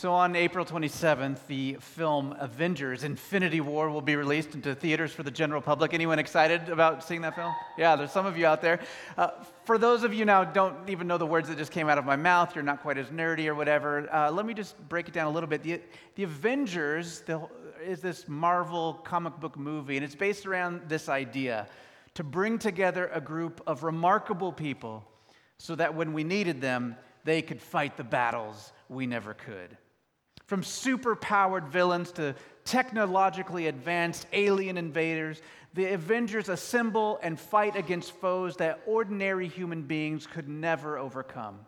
[0.00, 5.24] So on April 27th, the film Avengers Infinity War will be released into theaters for
[5.24, 5.92] the general public.
[5.92, 7.54] Anyone excited about seeing that film?
[7.76, 8.80] Yeah, there's some of you out there.
[9.18, 9.28] Uh,
[9.64, 12.06] for those of you now don't even know the words that just came out of
[12.06, 15.12] my mouth, you're not quite as nerdy or whatever, uh, let me just break it
[15.12, 15.62] down a little bit.
[15.62, 15.82] The,
[16.14, 17.46] the Avengers the,
[17.86, 21.66] is this Marvel comic book movie, and it's based around this idea
[22.14, 25.04] to bring together a group of remarkable people
[25.58, 29.76] so that when we needed them, they could fight the battles we never could.
[30.50, 35.42] From super-powered villains to technologically advanced alien invaders,
[35.74, 41.60] the Avengers assemble and fight against foes that ordinary human beings could never overcome.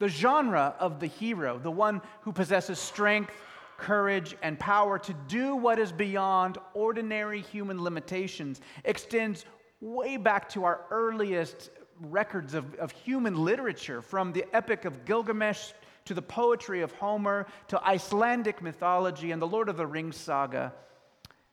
[0.00, 3.30] The genre of the hero, the one who possesses strength,
[3.78, 9.44] courage, and power to do what is beyond ordinary human limitations, extends
[9.80, 15.70] way back to our earliest records of, of human literature, from the Epic of Gilgamesh
[16.06, 20.72] to the poetry of Homer, to Icelandic mythology and the Lord of the Rings saga,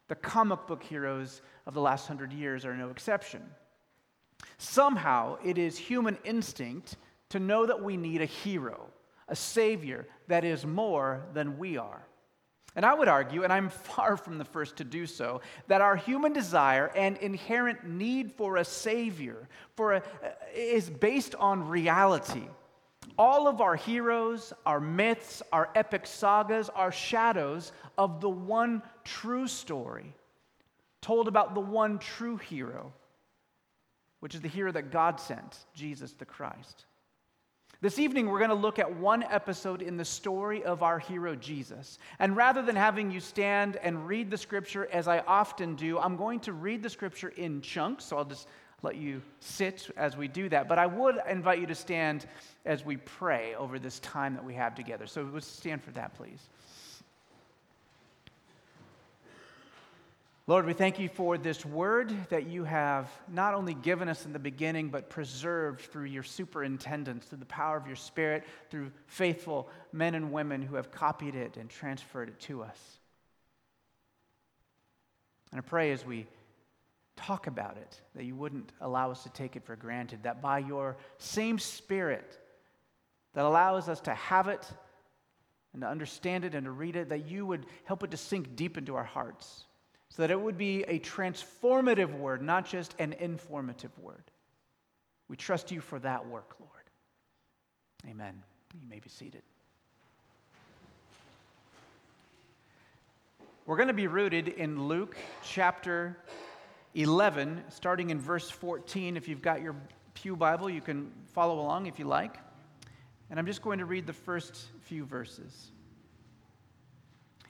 [0.08, 3.44] the comic book heroes of the last hundred years are no exception.
[4.58, 6.98] Somehow, it is human instinct
[7.30, 8.90] to know that we need a hero,
[9.28, 12.06] a savior that is more than we are.
[12.76, 15.96] And I would argue, and I'm far from the first to do so, that our
[15.96, 20.04] human desire and inherent need for a savior for a,
[20.56, 22.48] is based on reality.
[23.18, 29.48] All of our heroes, our myths, our epic sagas are shadows of the one true
[29.48, 30.14] story
[31.02, 32.94] told about the one true hero,
[34.22, 36.86] which is the hero that God sent, Jesus the Christ.
[37.82, 41.36] This evening, we're going to look at one episode in the story of our hero,
[41.36, 42.00] Jesus.
[42.18, 46.16] And rather than having you stand and read the scripture as I often do, I'm
[46.16, 48.06] going to read the scripture in chunks.
[48.06, 48.48] So I'll just
[48.84, 50.68] let you sit as we do that.
[50.68, 52.28] But I would invite you to stand
[52.66, 55.08] as we pray over this time that we have together.
[55.08, 56.40] So let's stand for that, please.
[60.46, 64.34] Lord, we thank you for this word that you have not only given us in
[64.34, 69.70] the beginning, but preserved through your superintendence, through the power of your Spirit, through faithful
[69.94, 72.78] men and women who have copied it and transferred it to us.
[75.54, 76.28] And I pray as we
[77.16, 80.60] talk about it, that you wouldn't allow us to take it for granted, that by
[80.60, 82.40] your same Spirit
[83.34, 84.66] that allows us to have it
[85.74, 88.56] and to understand it and to read it, that you would help it to sink
[88.56, 89.66] deep into our hearts
[90.10, 94.24] so that it would be a transformative word, not just an informative word.
[95.28, 96.72] We trust you for that work, Lord.
[98.08, 98.44] Amen.
[98.80, 99.42] You may be seated.
[103.66, 106.18] We're going to be rooted in Luke chapter
[106.96, 109.18] 11, starting in verse 14.
[109.18, 109.76] If you've got your
[110.14, 112.38] Pew Bible, you can follow along if you like.
[113.30, 115.72] And I'm just going to read the first few verses.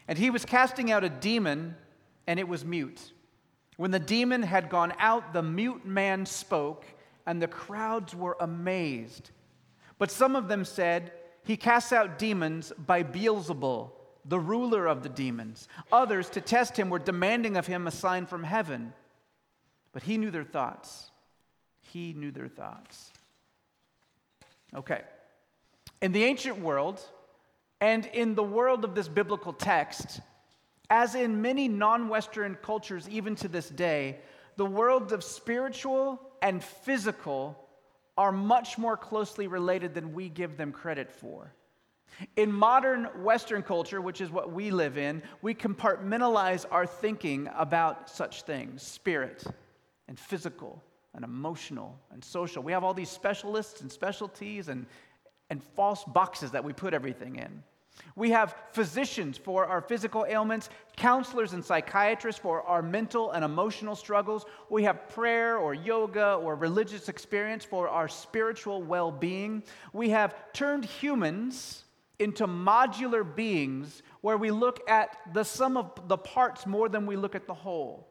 [0.08, 1.76] And he was casting out a demon,
[2.28, 3.12] and it was mute.
[3.78, 6.86] When the demon had gone out, the mute man spoke,
[7.26, 9.32] and the crowds were amazed.
[9.98, 11.12] But some of them said,
[11.44, 13.92] He casts out demons by Beelzebul,
[14.26, 15.68] the ruler of the demons.
[15.92, 18.94] Others, to test him, were demanding of him a sign from heaven.
[19.94, 21.12] But he knew their thoughts.
[21.82, 23.12] He knew their thoughts.
[24.76, 25.02] Okay.
[26.02, 27.00] In the ancient world,
[27.80, 30.20] and in the world of this biblical text,
[30.90, 34.18] as in many non Western cultures, even to this day,
[34.58, 37.58] the worlds of spiritual and physical
[38.18, 41.54] are much more closely related than we give them credit for.
[42.36, 48.10] In modern Western culture, which is what we live in, we compartmentalize our thinking about
[48.10, 49.44] such things spirit,
[50.08, 50.84] and physical
[51.16, 52.64] and emotional and social.
[52.64, 54.86] We have all these specialists and specialties and,
[55.50, 57.64] and false boxes that we put everything in.
[58.16, 63.96] We have physicians for our physical ailments, counselors and psychiatrists for our mental and emotional
[63.96, 64.46] struggles.
[64.70, 69.64] We have prayer or yoga or religious experience for our spiritual well being.
[69.94, 71.84] We have turned humans
[72.20, 77.16] into modular beings where we look at the sum of the parts more than we
[77.16, 78.08] look at the whole.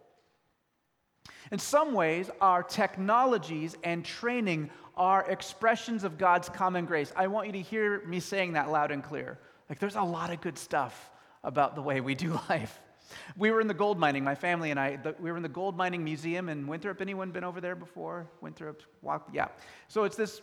[1.51, 7.13] In some ways, our technologies and training are expressions of God's common grace.
[7.17, 9.39] I want you to hear me saying that loud and clear.
[9.69, 11.11] Like, there's a lot of good stuff
[11.45, 12.79] about the way we do life.
[13.37, 15.49] We were in the gold mining, my family and I, the, we were in the
[15.49, 17.01] gold mining museum in Winthrop.
[17.01, 18.27] Anyone been over there before?
[18.41, 19.49] Winthrop, walk, yeah.
[19.89, 20.41] So it's this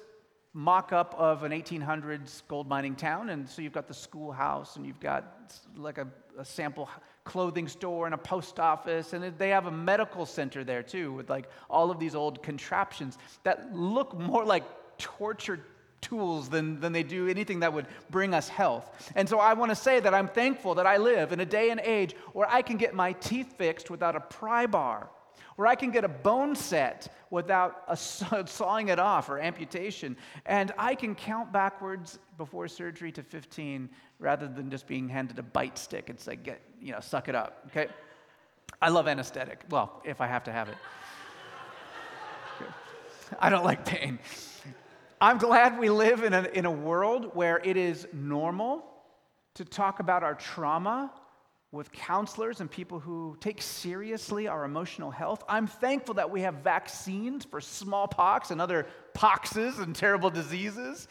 [0.53, 3.29] mock up of an 1800s gold mining town.
[3.29, 6.07] And so you've got the schoolhouse and you've got like a,
[6.37, 6.89] a sample
[7.23, 9.13] clothing store and a post office.
[9.13, 13.17] And they have a medical center there too with like all of these old contraptions
[13.43, 14.63] that look more like
[14.97, 15.59] torture
[16.01, 19.11] tools than, than they do anything that would bring us health.
[19.15, 21.71] And so I want to say that I'm thankful that I live in a day
[21.71, 25.09] and age where I can get my teeth fixed without a pry bar,
[25.55, 27.97] where I can get a bone set without a,
[28.47, 33.89] sawing it off or amputation, and I can count backwards before surgery to 15
[34.19, 36.09] rather than just being handed a bite stick.
[36.09, 37.87] It's like, get, you know, suck it up, okay?
[38.81, 39.63] I love anesthetic.
[39.69, 40.77] Well, if I have to have it.
[43.39, 44.19] I don't like pain.
[45.21, 48.85] I'm glad we live in a, in a world where it is normal
[49.55, 51.11] to talk about our trauma
[51.71, 55.43] with counselors and people who take seriously our emotional health.
[55.47, 61.07] I'm thankful that we have vaccines for smallpox and other poxes and terrible diseases.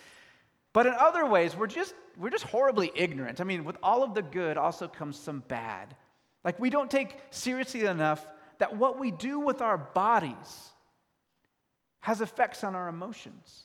[0.73, 3.41] But in other ways, we're just, we're just horribly ignorant.
[3.41, 5.95] I mean, with all of the good also comes some bad.
[6.45, 8.27] Like, we don't take seriously enough
[8.59, 10.71] that what we do with our bodies
[12.01, 13.65] has effects on our emotions.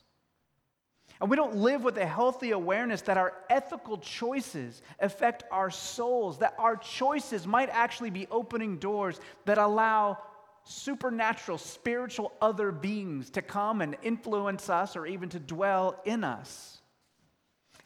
[1.22, 6.40] And we don't live with a healthy awareness that our ethical choices affect our souls,
[6.40, 10.18] that our choices might actually be opening doors that allow
[10.66, 16.82] supernatural, spiritual other beings to come and influence us or even to dwell in us.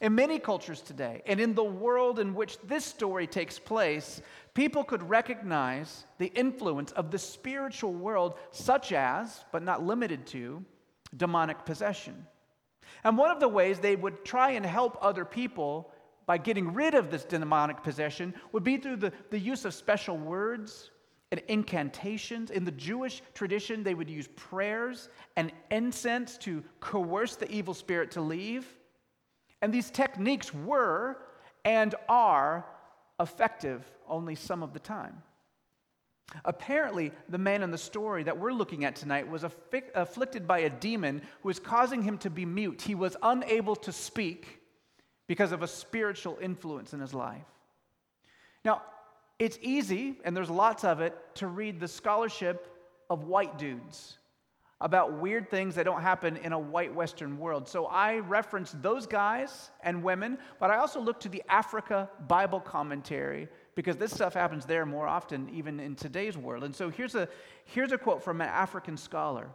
[0.00, 4.22] In many cultures today, and in the world in which this story takes place,
[4.54, 10.64] people could recognize the influence of the spiritual world, such as, but not limited to,
[11.16, 12.26] demonic possession.
[13.04, 15.90] And one of the ways they would try and help other people
[16.26, 20.16] by getting rid of this demonic possession would be through the, the use of special
[20.16, 20.90] words
[21.30, 22.50] and incantations.
[22.50, 28.10] In the Jewish tradition, they would use prayers and incense to coerce the evil spirit
[28.12, 28.66] to leave.
[29.62, 31.18] And these techniques were
[31.64, 32.66] and are
[33.20, 35.22] effective only some of the time.
[36.44, 40.70] Apparently, the man in the story that we're looking at tonight was afflicted by a
[40.70, 42.82] demon who was causing him to be mute.
[42.82, 44.60] He was unable to speak
[45.26, 47.46] because of a spiritual influence in his life.
[48.64, 48.82] Now,
[49.38, 52.66] it's easy, and there's lots of it, to read the scholarship
[53.08, 54.18] of white dudes
[54.80, 57.66] about weird things that don't happen in a white Western world.
[57.66, 62.60] So I reference those guys and women, but I also look to the Africa Bible
[62.60, 63.48] commentary
[63.78, 66.64] because this stuff happens there more often, even in today's world.
[66.64, 67.28] And so here's a,
[67.64, 69.50] here's a quote from an African scholar.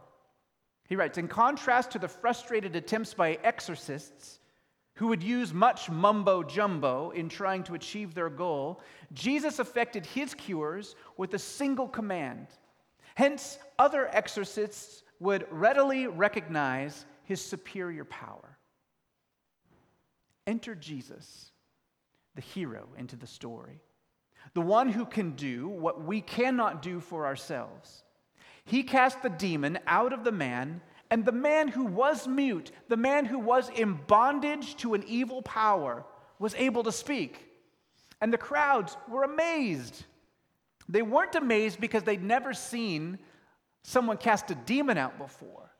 [0.88, 4.40] He writes In contrast to the frustrated attempts by exorcists,
[4.94, 8.80] who would use much mumbo jumbo in trying to achieve their goal,
[9.12, 12.46] Jesus effected his cures with a single command.
[13.16, 18.56] Hence, other exorcists would readily recognize his superior power.
[20.46, 21.50] Enter Jesus,
[22.34, 23.82] the hero, into the story
[24.52, 28.02] the one who can do what we cannot do for ourselves.
[28.64, 30.80] He cast the demon out of the man,
[31.10, 35.42] and the man who was mute, the man who was in bondage to an evil
[35.42, 36.04] power,
[36.38, 37.38] was able to speak.
[38.20, 40.04] And the crowds were amazed.
[40.88, 43.18] They weren't amazed because they'd never seen
[43.82, 45.70] someone cast a demon out before.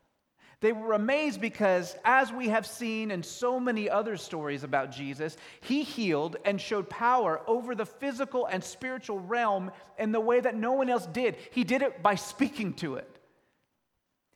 [0.60, 5.36] They were amazed because, as we have seen in so many other stories about Jesus,
[5.60, 10.56] he healed and showed power over the physical and spiritual realm in the way that
[10.56, 11.36] no one else did.
[11.50, 13.10] He did it by speaking to it.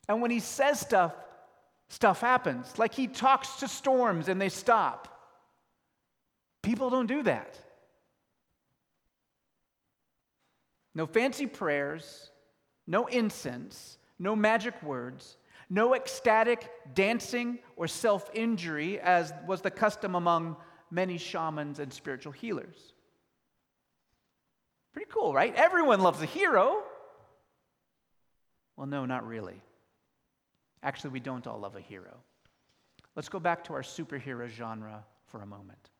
[0.09, 1.15] And when he says stuff,
[1.89, 2.79] stuff happens.
[2.79, 5.15] Like he talks to storms and they stop.
[6.63, 7.59] People don't do that.
[10.95, 12.31] No fancy prayers,
[12.87, 15.37] no incense, no magic words
[15.71, 20.57] no ecstatic dancing or self injury, as was the custom among
[20.91, 22.93] many shamans and spiritual healers.
[24.93, 25.55] Pretty cool, right?
[25.55, 26.83] Everyone loves a hero.
[28.77, 29.61] Well, no, not really.
[30.83, 32.17] Actually, we don't all love a hero.
[33.17, 35.91] Let's go back to our superhero genre for a moment.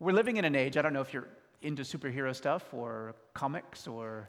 [0.00, 1.28] We're living in an age, I don't know if you're
[1.62, 4.28] into superhero stuff or comics or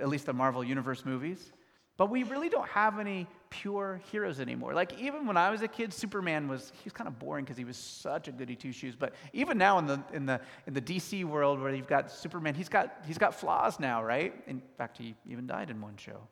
[0.00, 1.52] at least the Marvel Universe movies.
[2.00, 4.72] But we really don't have any pure heroes anymore.
[4.72, 7.58] Like even when I was a kid, Superman was he was kind of boring because
[7.58, 8.96] he was such a goody two shoes.
[8.96, 12.54] But even now in the in the in the DC world where you've got Superman,
[12.54, 14.32] he's got he's got flaws now, right?
[14.46, 16.22] In fact, he even died in one show.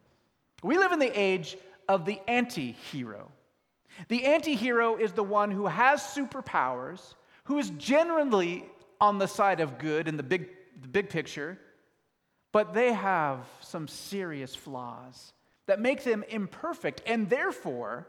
[0.62, 3.30] We live in the age of the anti-hero.
[4.08, 7.12] The anti-hero is the one who has superpowers,
[7.44, 8.64] who is generally
[9.02, 10.48] on the side of good in the big
[10.80, 11.58] the big picture,
[12.52, 15.34] but they have some serious flaws
[15.68, 18.08] that make them imperfect and therefore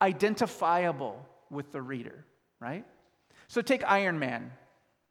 [0.00, 2.24] identifiable with the reader,
[2.60, 2.84] right?
[3.48, 4.50] So take Iron Man,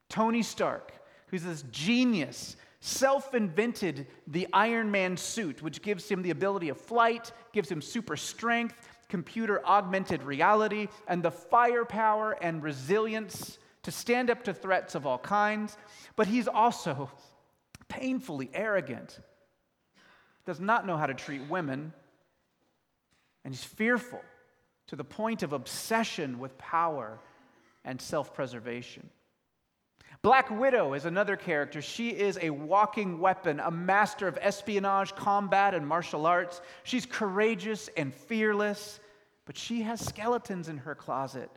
[0.10, 0.93] Tony Stark,
[1.27, 6.79] who's this genius, self invented the Iron Man suit, which gives him the ability of
[6.79, 8.75] flight, gives him super strength,
[9.10, 15.17] computer augmented reality and the firepower and resilience to stand up to threats of all
[15.17, 15.77] kinds,
[16.15, 17.12] but he's also
[17.89, 19.19] painfully arrogant,
[20.45, 21.93] does not know how to treat women,
[23.43, 24.21] and he's fearful
[24.88, 27.19] to the point of obsession with power
[27.86, 29.10] and self preservation.
[30.21, 31.81] Black Widow is another character.
[31.81, 36.62] She is a walking weapon, a master of espionage, combat, and martial arts.
[36.83, 39.00] She's courageous and fearless,
[39.45, 41.50] but she has skeletons in her closet.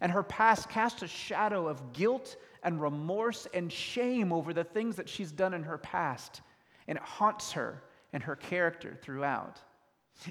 [0.00, 4.96] And her past casts a shadow of guilt and remorse and shame over the things
[4.96, 6.42] that she's done in her past.
[6.86, 9.60] And it haunts her and her character throughout.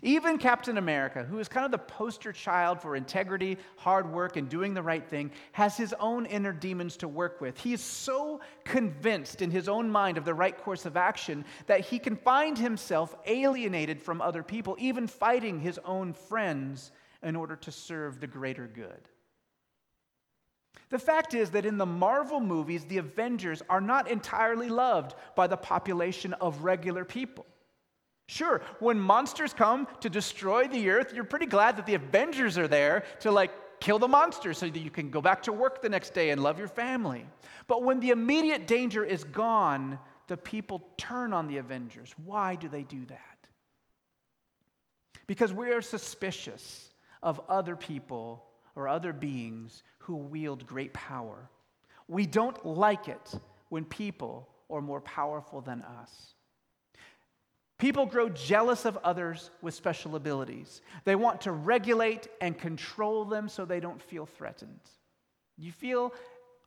[0.04, 4.48] Even Captain America, who is kind of the poster child for integrity, hard work, and
[4.48, 7.58] doing the right thing, has his own inner demons to work with.
[7.58, 11.82] He is so convinced in his own mind of the right course of action that
[11.82, 16.92] he can find himself alienated from other people, even fighting his own friends
[17.24, 19.10] in order to serve the greater good.
[20.90, 25.48] The fact is that in the Marvel movies, the Avengers are not entirely loved by
[25.48, 27.46] the population of regular people.
[28.30, 32.68] Sure, when monsters come to destroy the earth, you're pretty glad that the Avengers are
[32.68, 35.90] there to like kill the monster so that you can go back to work the
[35.90, 37.26] next day and love your family.
[37.66, 42.14] But when the immediate danger is gone, the people turn on the Avengers.
[42.24, 43.48] Why do they do that?
[45.26, 46.94] Because we are suspicious
[47.24, 48.46] of other people
[48.76, 51.50] or other beings who wield great power.
[52.08, 53.34] We don't like it
[53.70, 56.36] when people are more powerful than us.
[57.80, 60.82] People grow jealous of others with special abilities.
[61.06, 64.82] They want to regulate and control them so they don't feel threatened.
[65.58, 66.14] You feel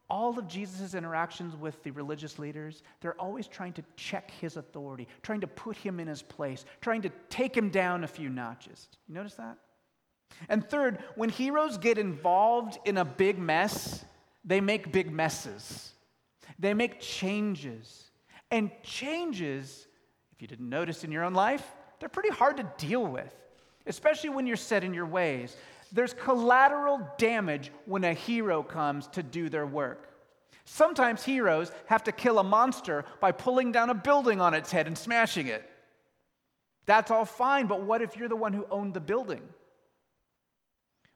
[0.08, 5.06] all of Jesus' interactions with the religious leaders, they're always trying to check his authority,
[5.22, 8.88] trying to put him in his place, trying to take him down a few notches.
[9.06, 9.58] You notice that?
[10.48, 14.04] And third, when heroes get involved in a big mess,
[14.44, 15.92] they make big messes.
[16.58, 18.10] They make changes.
[18.50, 19.86] And changes
[20.42, 21.64] you didn't notice in your own life,
[22.00, 23.32] they're pretty hard to deal with,
[23.86, 25.56] especially when you're set in your ways.
[25.92, 30.08] There's collateral damage when a hero comes to do their work.
[30.64, 34.88] Sometimes heroes have to kill a monster by pulling down a building on its head
[34.88, 35.68] and smashing it.
[36.86, 39.42] That's all fine, but what if you're the one who owned the building?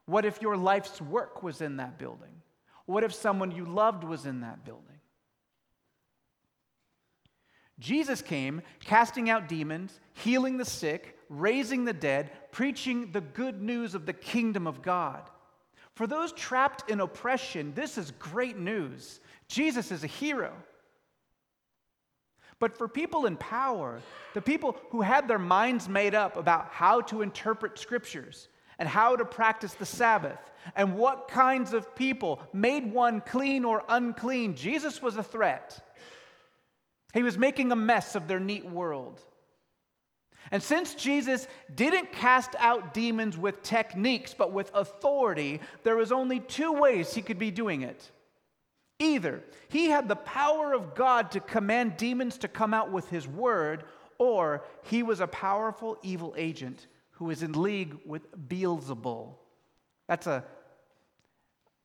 [0.04, 2.42] What if your life's work was in that building?
[2.84, 4.95] What if someone you loved was in that building?
[7.78, 13.94] Jesus came casting out demons, healing the sick, raising the dead, preaching the good news
[13.94, 15.22] of the kingdom of God.
[15.94, 19.20] For those trapped in oppression, this is great news.
[19.48, 20.52] Jesus is a hero.
[22.58, 24.00] But for people in power,
[24.34, 29.16] the people who had their minds made up about how to interpret scriptures and how
[29.16, 30.38] to practice the Sabbath
[30.74, 35.85] and what kinds of people made one clean or unclean, Jesus was a threat.
[37.16, 39.22] He was making a mess of their neat world.
[40.50, 46.40] And since Jesus didn't cast out demons with techniques, but with authority, there was only
[46.40, 48.10] two ways he could be doing it.
[48.98, 53.26] Either he had the power of God to command demons to come out with his
[53.26, 53.84] word,
[54.18, 59.36] or he was a powerful evil agent who was in league with Beelzebul.
[60.06, 60.44] That's a,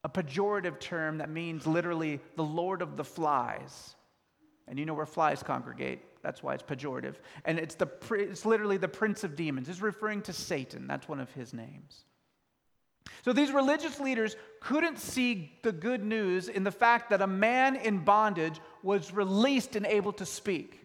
[0.03, 3.95] a pejorative term that means literally the Lord of the Flies.
[4.67, 6.01] And you know where flies congregate.
[6.21, 7.15] That's why it's pejorative.
[7.45, 9.69] And it's, the, it's literally the prince of demons.
[9.69, 10.87] It's referring to Satan.
[10.87, 12.05] That's one of his names.
[13.23, 17.75] So these religious leaders couldn't see the good news in the fact that a man
[17.75, 20.79] in bondage was released and able to speak.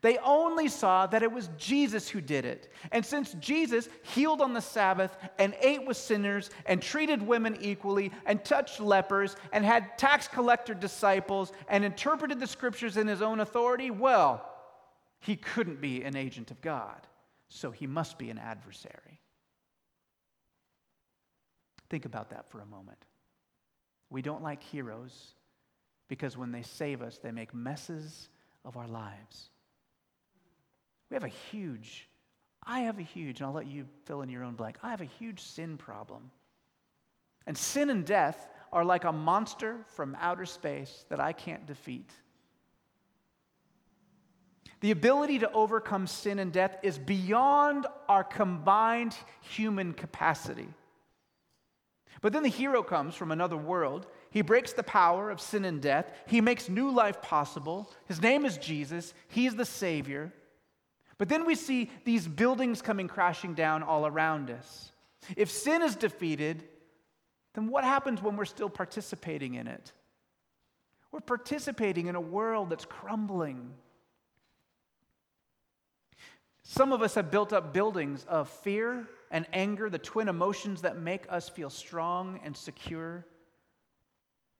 [0.00, 2.72] They only saw that it was Jesus who did it.
[2.90, 8.10] And since Jesus healed on the Sabbath and ate with sinners and treated women equally
[8.26, 13.40] and touched lepers and had tax collector disciples and interpreted the scriptures in his own
[13.40, 14.48] authority, well,
[15.20, 17.06] he couldn't be an agent of God.
[17.48, 19.20] So he must be an adversary.
[21.90, 23.04] Think about that for a moment.
[24.08, 25.34] We don't like heroes
[26.08, 28.30] because when they save us, they make messes
[28.64, 29.50] of our lives.
[31.12, 32.08] We have a huge,
[32.64, 34.78] I have a huge, and I'll let you fill in your own blank.
[34.82, 36.30] I have a huge sin problem.
[37.46, 42.10] And sin and death are like a monster from outer space that I can't defeat.
[44.80, 50.68] The ability to overcome sin and death is beyond our combined human capacity.
[52.22, 54.06] But then the hero comes from another world.
[54.30, 56.10] He breaks the power of sin and death.
[56.24, 57.90] He makes new life possible.
[58.06, 59.12] His name is Jesus.
[59.28, 60.32] He's the Savior.
[61.22, 64.90] But then we see these buildings coming crashing down all around us.
[65.36, 66.64] If sin is defeated,
[67.54, 69.92] then what happens when we're still participating in it?
[71.12, 73.70] We're participating in a world that's crumbling.
[76.64, 80.98] Some of us have built up buildings of fear and anger, the twin emotions that
[80.98, 83.24] make us feel strong and secure.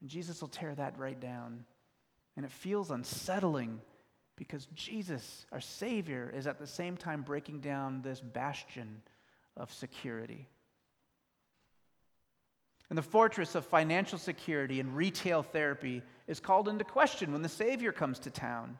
[0.00, 1.64] And Jesus will tear that right down.
[2.37, 3.81] And it feels unsettling
[4.42, 9.00] because Jesus, our Savior, is at the same time breaking down this bastion
[9.56, 10.49] of security.
[12.88, 17.49] And the fortress of financial security and retail therapy is called into question when the
[17.49, 18.76] Savior comes to town.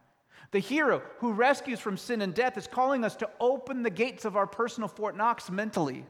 [0.50, 4.25] The hero who rescues from sin and death is calling us to open the gates
[4.25, 6.04] of our personal Fort Knox mentally.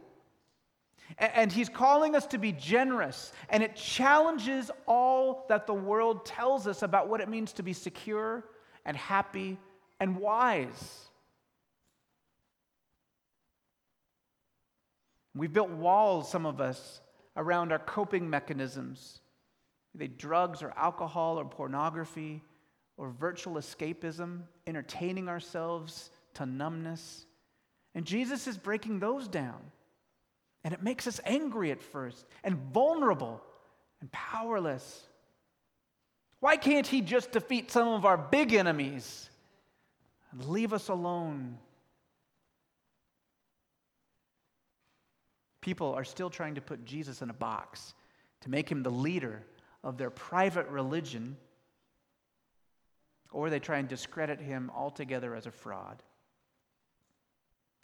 [1.18, 3.32] And he's calling us to be generous.
[3.50, 7.75] And it challenges all that the world tells us about what it means to be
[7.75, 8.47] secure
[8.85, 9.59] and happy
[10.01, 11.07] and wise.
[15.35, 17.01] We've built walls, some of us,
[17.37, 19.21] around our coping mechanisms.
[19.95, 22.43] They drugs or alcohol or pornography
[22.97, 27.27] or virtual escapism, entertaining ourselves to numbness.
[27.95, 29.61] And Jesus is breaking those down.
[30.65, 33.43] And it makes us angry at first and vulnerable
[34.01, 35.09] and powerless.
[36.43, 39.31] Why can't he just defeat some of our big enemies
[40.33, 41.57] and leave us alone?
[45.61, 47.95] People are still trying to put Jesus in a box
[48.41, 49.45] to make him the leader
[49.85, 51.37] of their private religion,
[53.31, 56.03] or they try and discredit him altogether as a fraud.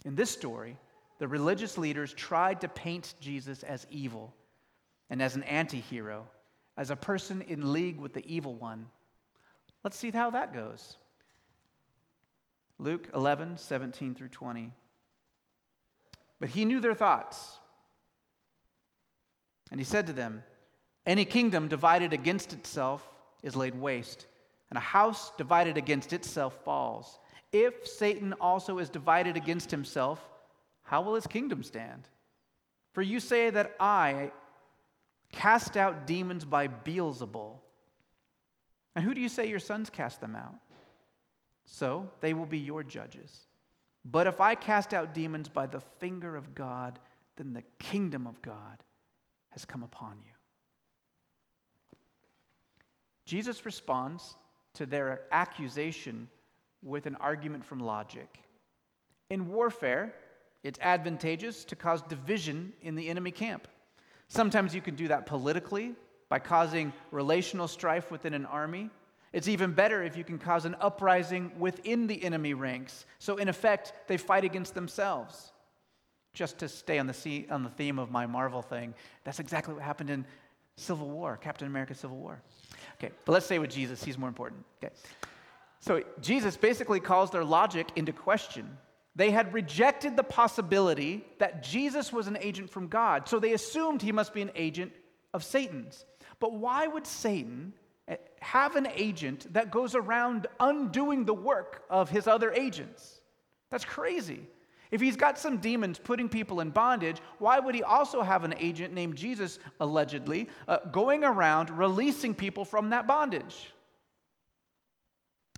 [0.04, 0.76] In this story,
[1.20, 4.34] the religious leaders tried to paint Jesus as evil
[5.10, 6.26] and as an anti hero,
[6.78, 8.86] as a person in league with the evil one.
[9.82, 10.96] Let's see how that goes.
[12.78, 14.70] Luke 11, 17 through 20.
[16.38, 17.58] But he knew their thoughts.
[19.72, 20.44] And he said to them,
[21.04, 23.06] Any kingdom divided against itself
[23.42, 24.26] is laid waste,
[24.70, 27.18] and a house divided against itself falls.
[27.52, 30.24] If Satan also is divided against himself,
[30.84, 32.06] how will his kingdom stand?
[32.92, 34.30] For you say that I
[35.32, 37.56] cast out demons by Beelzebul.
[38.94, 40.54] And who do you say your sons cast them out?
[41.64, 43.46] So they will be your judges.
[44.04, 46.98] But if I cast out demons by the finger of God,
[47.36, 48.82] then the kingdom of God
[49.50, 50.32] has come upon you.
[53.24, 54.36] Jesus responds
[54.74, 56.28] to their accusation
[56.82, 58.38] with an argument from logic.
[59.28, 60.14] In warfare,
[60.62, 63.68] it's advantageous to cause division in the enemy camp.
[64.28, 65.94] Sometimes you can do that politically
[66.28, 68.90] by causing relational strife within an army.
[69.32, 73.04] It's even better if you can cause an uprising within the enemy ranks.
[73.18, 75.52] So, in effect, they fight against themselves.
[76.34, 79.82] Just to stay on the, on the theme of my Marvel thing, that's exactly what
[79.82, 80.24] happened in
[80.76, 82.40] Civil War, Captain America Civil War.
[82.94, 84.02] Okay, but let's stay with Jesus.
[84.02, 84.64] He's more important.
[84.82, 84.94] Okay.
[85.80, 88.76] So, Jesus basically calls their logic into question.
[89.16, 94.00] They had rejected the possibility that Jesus was an agent from God, so they assumed
[94.00, 94.92] he must be an agent
[95.34, 96.04] of Satan's.
[96.40, 97.72] But why would Satan
[98.06, 103.20] eh, have an agent that goes around undoing the work of his other agents?
[103.70, 104.46] That's crazy.
[104.90, 108.54] If he's got some demons putting people in bondage, why would he also have an
[108.58, 113.72] agent named Jesus, allegedly, uh, going around releasing people from that bondage?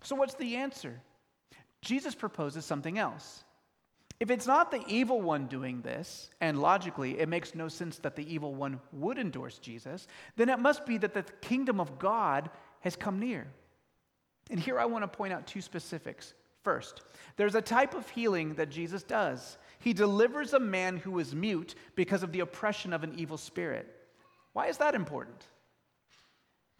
[0.03, 0.99] So, what's the answer?
[1.81, 3.43] Jesus proposes something else.
[4.19, 8.15] If it's not the evil one doing this, and logically it makes no sense that
[8.15, 12.51] the evil one would endorse Jesus, then it must be that the kingdom of God
[12.81, 13.47] has come near.
[14.51, 16.35] And here I want to point out two specifics.
[16.63, 17.01] First,
[17.35, 19.57] there's a type of healing that Jesus does.
[19.79, 23.87] He delivers a man who is mute because of the oppression of an evil spirit.
[24.53, 25.47] Why is that important?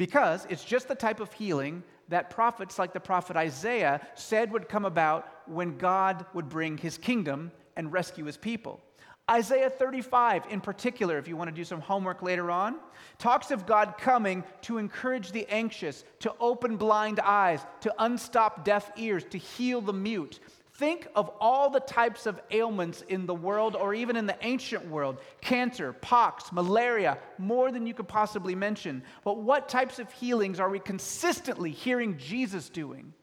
[0.02, 4.68] Because it's just the type of healing that prophets like the prophet Isaiah said would
[4.68, 8.82] come about when God would bring his kingdom and rescue his people.
[9.30, 12.78] Isaiah 35, in particular, if you want to do some homework later on,
[13.20, 18.90] talks of God coming to encourage the anxious, to open blind eyes, to unstop deaf
[18.98, 20.40] ears, to heal the mute,
[20.82, 24.88] Think of all the types of ailments in the world or even in the ancient
[24.88, 29.04] world cancer, pox, malaria, more than you could possibly mention.
[29.24, 33.14] But what types of healings are we consistently hearing Jesus doing?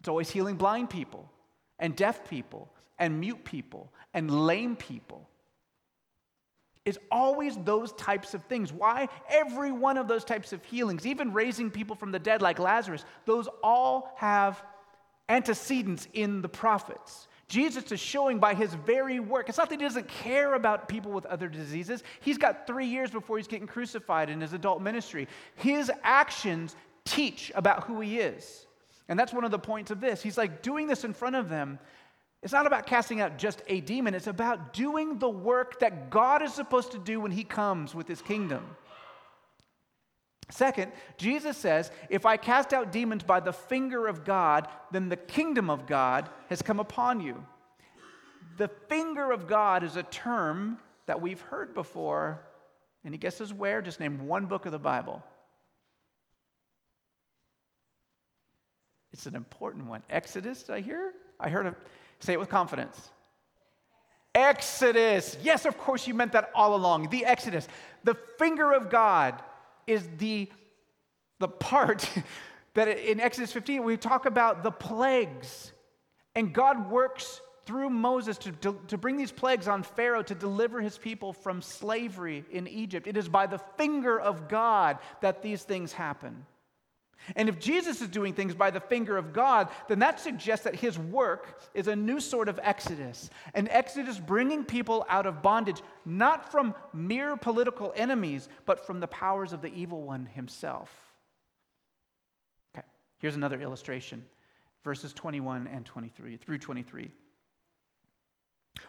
[0.00, 1.30] It's always healing blind people,
[1.78, 5.28] and deaf people, and mute people, and lame people.
[6.86, 8.72] It's always those types of things.
[8.72, 9.10] Why?
[9.28, 13.04] Every one of those types of healings, even raising people from the dead like Lazarus,
[13.26, 14.64] those all have
[15.32, 17.26] antecedents in the prophets.
[17.48, 19.48] Jesus is showing by his very work.
[19.48, 22.02] It's not that he doesn't care about people with other diseases.
[22.20, 25.28] He's got three years before he's getting crucified in his adult ministry.
[25.56, 28.66] His actions teach about who he is.
[29.08, 30.22] And that's one of the points of this.
[30.22, 31.78] He's like doing this in front of them.
[32.42, 36.42] It's not about casting out just a demon, it's about doing the work that God
[36.42, 38.64] is supposed to do when he comes with his kingdom.
[40.52, 45.16] Second, Jesus says, If I cast out demons by the finger of God, then the
[45.16, 47.42] kingdom of God has come upon you.
[48.58, 52.42] The finger of God is a term that we've heard before.
[53.02, 53.80] Any guesses where?
[53.80, 55.22] Just name one book of the Bible.
[59.14, 60.02] It's an important one.
[60.10, 61.14] Exodus, did I hear?
[61.40, 61.74] I heard it.
[62.20, 63.10] Say it with confidence.
[64.34, 65.38] Exodus.
[65.42, 67.08] Yes, of course, you meant that all along.
[67.08, 67.68] The Exodus.
[68.04, 69.42] The finger of God
[69.86, 70.50] is the,
[71.38, 72.08] the part
[72.74, 75.72] that in Exodus 15 we talk about the plagues.
[76.34, 80.80] And God works through Moses to, to, to, bring these plagues on Pharaoh to deliver
[80.80, 83.06] his people from slavery in Egypt.
[83.06, 86.44] It is by the finger of God that these things happen.
[87.36, 90.74] And if Jesus is doing things by the finger of God, then that suggests that
[90.74, 93.30] his work is a new sort of exodus.
[93.54, 99.08] An exodus bringing people out of bondage, not from mere political enemies, but from the
[99.08, 100.90] powers of the evil one himself.
[102.74, 102.86] Okay,
[103.18, 104.24] here's another illustration
[104.84, 107.10] verses 21 and 23 through 23.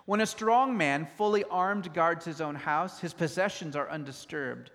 [0.06, 4.72] When a strong man, fully armed, guards his own house, his possessions are undisturbed.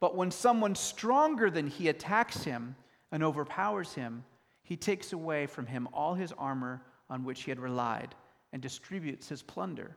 [0.00, 2.76] But when someone stronger than he attacks him,
[3.14, 4.24] and overpowers him,
[4.64, 8.12] he takes away from him all his armor on which he had relied
[8.52, 9.96] and distributes his plunder.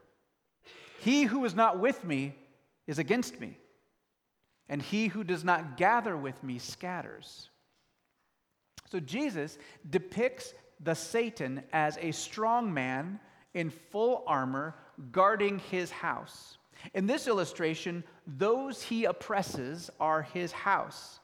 [1.00, 2.36] He who is not with me
[2.86, 3.58] is against me,
[4.70, 7.50] and he who does not gather with me scatters.
[8.92, 9.58] So Jesus
[9.90, 13.20] depicts the Satan as a strong man
[13.56, 14.76] in full armor
[15.12, 16.60] guarding his house.
[16.94, 21.20] In this illustration, those he oppresses are his house.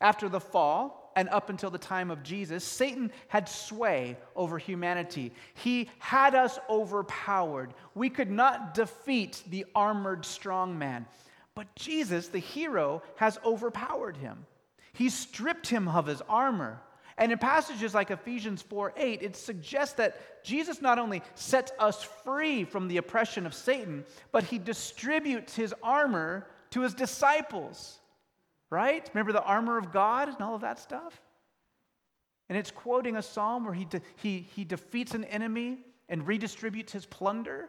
[0.00, 5.32] After the fall and up until the time of Jesus, Satan had sway over humanity.
[5.54, 7.74] He had us overpowered.
[7.94, 11.06] We could not defeat the armored strong man.
[11.54, 14.46] But Jesus, the hero, has overpowered him.
[14.92, 16.80] He stripped him of his armor.
[17.18, 22.02] And in passages like Ephesians 4 8, it suggests that Jesus not only sets us
[22.02, 27.99] free from the oppression of Satan, but he distributes his armor to his disciples
[28.70, 29.08] right?
[29.12, 31.20] Remember the armor of God and all of that stuff?
[32.48, 35.78] And it's quoting a psalm where he, de- he, he defeats an enemy
[36.08, 37.68] and redistributes his plunder.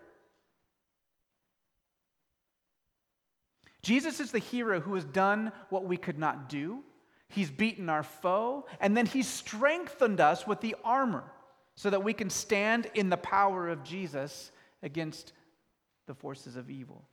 [3.82, 6.84] Jesus is the hero who has done what we could not do.
[7.30, 11.24] He's beaten our foe, and then he's strengthened us with the armor
[11.76, 14.52] so that we can stand in the power of Jesus
[14.84, 15.34] against
[16.08, 17.06] the forces of evil.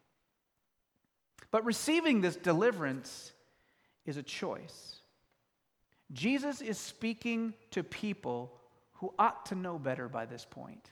[1.50, 3.32] But receiving this deliverance
[4.08, 4.96] is a choice.
[6.12, 8.58] Jesus is speaking to people
[8.94, 10.90] who ought to know better by this point.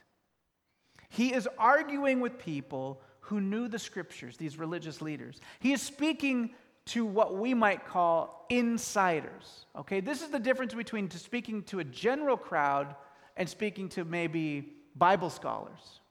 [1.09, 5.41] He is arguing with people who knew the scriptures, these religious leaders.
[5.59, 6.51] He is speaking
[6.85, 9.65] to what we might call insiders.
[9.75, 12.95] Okay, this is the difference between speaking to a general crowd
[13.35, 16.01] and speaking to maybe Bible scholars.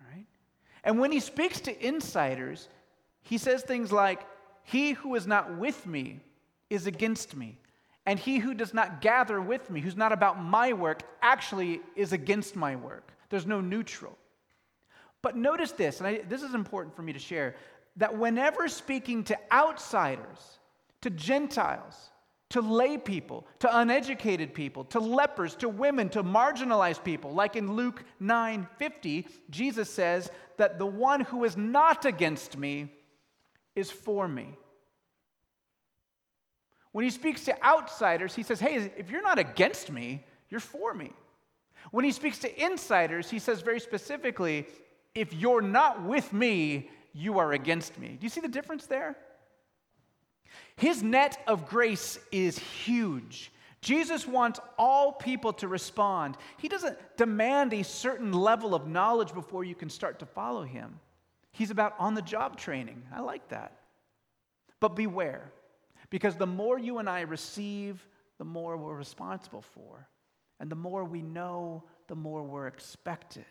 [0.00, 0.26] All right?
[0.84, 2.68] And when he speaks to insiders,
[3.22, 4.20] he says things like,
[4.62, 6.20] he who is not with me
[6.68, 7.58] is against me.
[8.06, 12.12] And he who does not gather with me, who's not about my work, actually is
[12.12, 13.12] against my work.
[13.28, 14.16] There's no neutral.
[15.22, 17.56] But notice this, and I, this is important for me to share
[17.96, 20.58] that whenever speaking to outsiders,
[21.02, 22.10] to Gentiles,
[22.50, 27.74] to lay people, to uneducated people, to lepers, to women, to marginalized people, like in
[27.74, 32.92] Luke 9 50, Jesus says that the one who is not against me
[33.74, 34.56] is for me.
[36.92, 40.92] When he speaks to outsiders, he says, Hey, if you're not against me, you're for
[40.92, 41.12] me.
[41.92, 44.66] When he speaks to insiders, he says very specifically,
[45.14, 48.16] If you're not with me, you are against me.
[48.18, 49.16] Do you see the difference there?
[50.76, 53.52] His net of grace is huge.
[53.82, 56.36] Jesus wants all people to respond.
[56.58, 61.00] He doesn't demand a certain level of knowledge before you can start to follow him.
[61.52, 63.02] He's about on the job training.
[63.14, 63.76] I like that.
[64.80, 65.52] But beware.
[66.08, 68.06] Because the more you and I receive,
[68.38, 70.08] the more we're responsible for.
[70.58, 73.44] And the more we know, the more we're expected.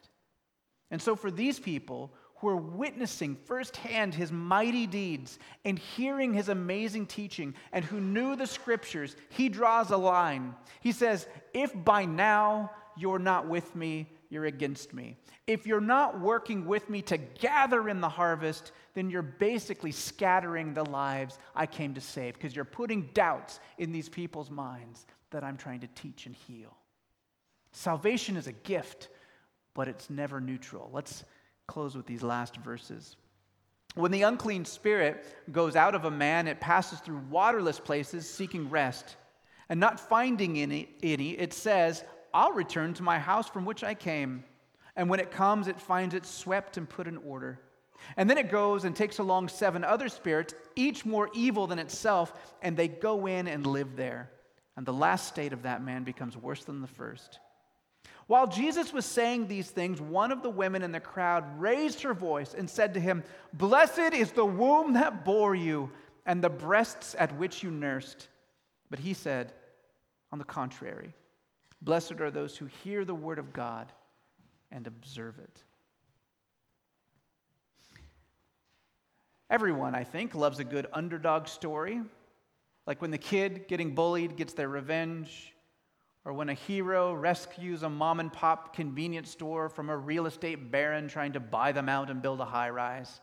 [0.91, 6.49] And so, for these people who are witnessing firsthand his mighty deeds and hearing his
[6.49, 10.55] amazing teaching and who knew the scriptures, he draws a line.
[10.79, 15.17] He says, If by now you're not with me, you're against me.
[15.47, 20.73] If you're not working with me to gather in the harvest, then you're basically scattering
[20.73, 25.43] the lives I came to save because you're putting doubts in these people's minds that
[25.43, 26.75] I'm trying to teach and heal.
[27.71, 29.09] Salvation is a gift,
[29.73, 30.89] but it's never neutral.
[30.93, 31.23] Let's
[31.67, 33.15] close with these last verses.
[33.95, 38.69] When the unclean spirit goes out of a man, it passes through waterless places seeking
[38.69, 39.15] rest.
[39.69, 43.93] And not finding any, any, it says, I'll return to my house from which I
[43.93, 44.43] came.
[44.95, 47.59] And when it comes, it finds it swept and put in order.
[48.17, 52.33] And then it goes and takes along seven other spirits, each more evil than itself,
[52.61, 54.29] and they go in and live there.
[54.77, 57.39] And the last state of that man becomes worse than the first.
[58.27, 62.13] While Jesus was saying these things, one of the women in the crowd raised her
[62.13, 65.89] voice and said to him, Blessed is the womb that bore you
[66.25, 68.27] and the breasts at which you nursed.
[68.89, 69.51] But he said,
[70.31, 71.13] On the contrary,
[71.81, 73.91] blessed are those who hear the word of God
[74.71, 75.63] and observe it.
[79.49, 82.01] Everyone, I think, loves a good underdog story,
[82.85, 85.55] like when the kid getting bullied gets their revenge
[86.25, 90.69] or when a hero rescues a mom and pop convenience store from a real estate
[90.69, 93.21] baron trying to buy them out and build a high rise.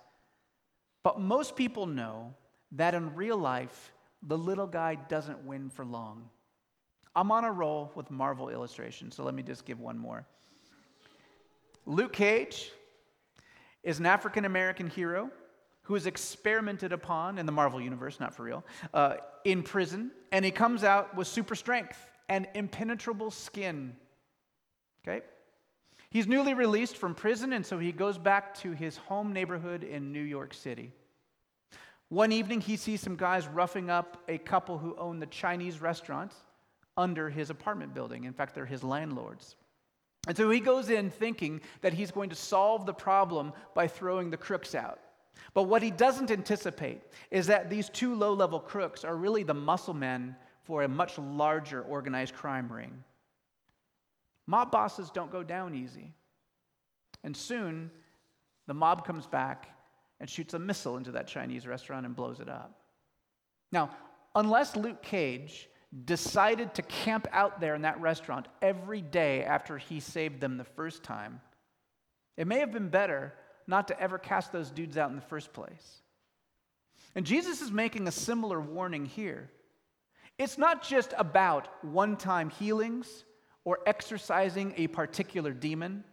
[1.04, 2.34] But most people know
[2.72, 3.92] that in real life,
[4.22, 6.30] the little guy doesn't win for long.
[7.16, 10.26] I'm on a roll with Marvel illustrations, so let me just give one more.
[11.86, 12.70] Luke Cage
[13.82, 15.30] is an African American hero
[15.80, 20.44] who is experimented upon in the Marvel universe, not for real, uh, in prison, and
[20.44, 23.96] he comes out with super strength and impenetrable skin.
[25.02, 25.24] Okay?
[26.10, 30.12] He's newly released from prison, and so he goes back to his home neighborhood in
[30.12, 30.92] New York City.
[32.08, 36.32] One evening, he sees some guys roughing up a couple who own the Chinese restaurant
[36.96, 38.24] under his apartment building.
[38.24, 39.56] In fact, they're his landlords.
[40.26, 44.30] And so he goes in thinking that he's going to solve the problem by throwing
[44.30, 44.98] the crooks out.
[45.54, 49.54] But what he doesn't anticipate is that these two low level crooks are really the
[49.54, 53.04] muscle men for a much larger organized crime ring.
[54.46, 56.12] Mob bosses don't go down easy.
[57.22, 57.90] And soon,
[58.66, 59.68] the mob comes back
[60.20, 62.80] and shoots a missile into that Chinese restaurant and blows it up.
[63.70, 63.90] Now,
[64.34, 65.68] unless Luke Cage
[66.04, 70.64] decided to camp out there in that restaurant every day after he saved them the
[70.64, 71.40] first time,
[72.36, 73.32] it may have been better
[73.66, 76.02] not to ever cast those dudes out in the first place.
[77.14, 79.50] And Jesus is making a similar warning here.
[80.38, 83.24] It's not just about one time healings
[83.64, 86.04] or exorcising a particular demon.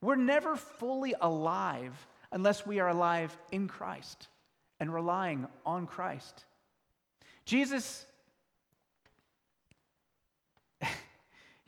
[0.00, 1.94] We're never fully alive
[2.30, 4.28] unless we are alive in Christ
[4.80, 6.44] and relying on Christ.
[7.44, 8.06] Jesus,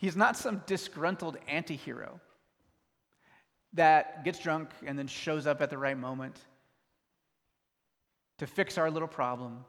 [0.05, 2.21] he's not some disgruntled anti hero
[3.73, 6.39] that gets drunk and then shows up at the right moment
[8.39, 9.65] to fix our little problem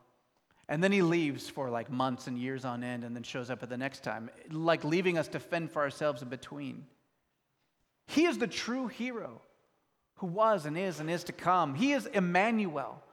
[0.67, 3.62] and then he leaves for like months and years on end and then shows up
[3.62, 6.86] at the next time, like leaving us to fend for ourselves in between.
[8.08, 9.41] He is the true hero
[10.15, 11.76] who was and is and is to come.
[11.76, 13.04] He is Emmanuel,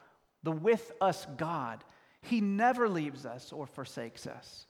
[0.43, 1.85] the with us God.
[2.23, 4.67] He never leaves us or forsakes us.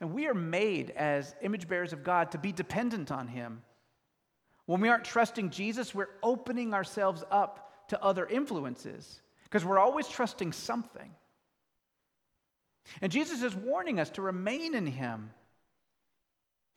[0.00, 3.62] And we are made as image bearers of God to be dependent on Him.
[4.66, 10.08] When we aren't trusting Jesus, we're opening ourselves up to other influences because we're always
[10.08, 11.10] trusting something.
[13.00, 15.30] And Jesus is warning us to remain in Him.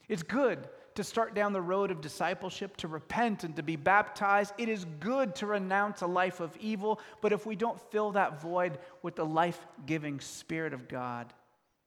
[0.08, 4.54] It's good to start down the road of discipleship, to repent and to be baptized.
[4.58, 8.42] It is good to renounce a life of evil, but if we don't fill that
[8.42, 11.34] void with the life giving Spirit of God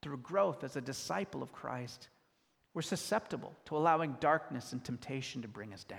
[0.02, 2.08] through growth as a disciple of Christ,
[2.74, 5.98] we're susceptible to allowing darkness and temptation to bring us down.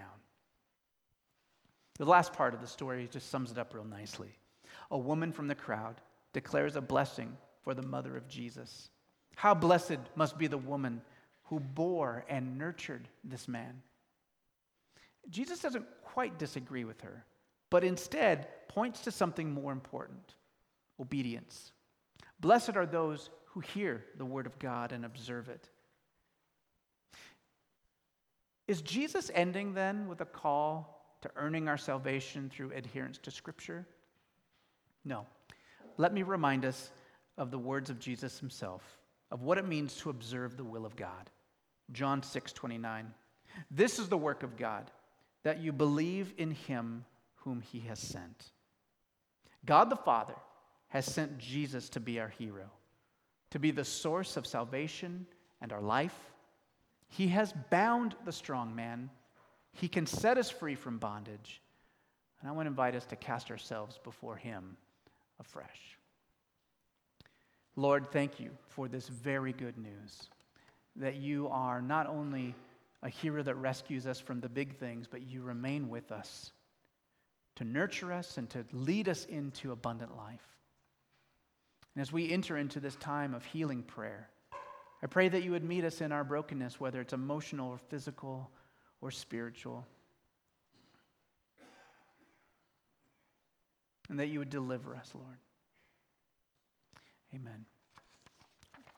[1.97, 4.29] The last part of the story just sums it up real nicely.
[4.91, 6.01] A woman from the crowd
[6.33, 8.89] declares a blessing for the mother of Jesus.
[9.35, 11.01] How blessed must be the woman
[11.43, 13.81] who bore and nurtured this man.
[15.29, 17.23] Jesus doesn't quite disagree with her,
[17.69, 20.35] but instead points to something more important
[20.99, 21.71] obedience.
[22.39, 25.69] Blessed are those who hear the word of God and observe it.
[28.67, 33.85] Is Jesus ending then with a call to earning our salvation through adherence to Scripture?
[35.05, 35.25] No.
[35.97, 36.91] Let me remind us
[37.37, 38.81] of the words of Jesus himself,
[39.31, 41.29] of what it means to observe the will of God.
[41.91, 43.13] John 6 29.
[43.69, 44.89] This is the work of God,
[45.43, 48.51] that you believe in him whom he has sent.
[49.65, 50.35] God the Father
[50.87, 52.69] has sent Jesus to be our hero,
[53.53, 55.27] to be the source of salvation
[55.61, 56.17] and our life.
[57.07, 59.11] He has bound the strong man,
[59.73, 61.61] He can set us free from bondage.
[62.41, 64.75] And I want to invite us to cast ourselves before Him
[65.39, 65.99] afresh.
[67.75, 70.29] Lord, thank you for this very good news
[70.95, 72.55] that you are not only
[73.03, 76.53] a hero that rescues us from the big things, but you remain with us
[77.57, 80.52] to nurture us and to lead us into abundant life.
[81.95, 84.29] And as we enter into this time of healing prayer,
[85.03, 88.49] I pray that you would meet us in our brokenness, whether it's emotional or physical
[89.01, 89.85] or spiritual.
[94.09, 95.37] And that you would deliver us, Lord.
[97.33, 97.65] Amen.